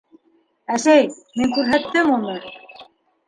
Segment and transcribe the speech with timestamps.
[0.77, 1.03] —Әсәй,
[1.41, 2.35] мин күрһәттем уны...